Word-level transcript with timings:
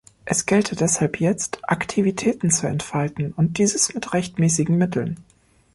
Es 0.25 0.47
gelte 0.47 0.75
deshalb 0.75 1.19
jetzt, 1.19 1.59
Aktivitäten 1.69 2.49
zu 2.49 2.65
entfalten 2.65 3.33
und 3.33 3.59
dieses 3.59 3.93
mit 3.93 4.13
rechtmäßigen 4.13 4.75
Mitteln. 4.75 5.23